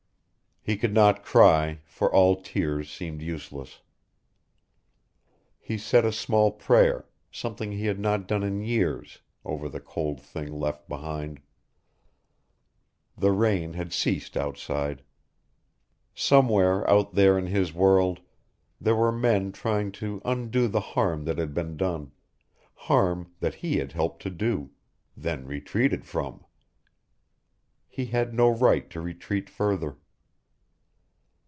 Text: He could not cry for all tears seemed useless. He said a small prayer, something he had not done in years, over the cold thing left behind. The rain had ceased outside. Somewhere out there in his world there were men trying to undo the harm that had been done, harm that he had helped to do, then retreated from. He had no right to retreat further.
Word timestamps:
He 0.63 0.77
could 0.77 0.93
not 0.93 1.25
cry 1.25 1.79
for 1.85 2.13
all 2.13 2.39
tears 2.39 2.87
seemed 2.91 3.23
useless. 3.23 3.81
He 5.59 5.75
said 5.79 6.05
a 6.05 6.11
small 6.11 6.51
prayer, 6.51 7.07
something 7.31 7.71
he 7.71 7.85
had 7.87 7.99
not 7.99 8.27
done 8.27 8.43
in 8.43 8.61
years, 8.61 9.21
over 9.43 9.67
the 9.67 9.79
cold 9.79 10.21
thing 10.21 10.53
left 10.53 10.87
behind. 10.87 11.41
The 13.17 13.31
rain 13.31 13.73
had 13.73 13.91
ceased 13.91 14.37
outside. 14.37 15.01
Somewhere 16.13 16.87
out 16.87 17.15
there 17.15 17.39
in 17.39 17.47
his 17.47 17.73
world 17.73 18.19
there 18.79 18.95
were 18.95 19.11
men 19.11 19.51
trying 19.51 19.91
to 19.93 20.21
undo 20.23 20.67
the 20.67 20.79
harm 20.93 21.25
that 21.25 21.39
had 21.39 21.55
been 21.55 21.75
done, 21.75 22.11
harm 22.75 23.33
that 23.39 23.55
he 23.55 23.77
had 23.79 23.93
helped 23.93 24.21
to 24.21 24.29
do, 24.29 24.69
then 25.17 25.43
retreated 25.47 26.05
from. 26.05 26.45
He 27.87 28.05
had 28.05 28.31
no 28.31 28.47
right 28.47 28.87
to 28.91 29.01
retreat 29.01 29.49
further. 29.49 29.97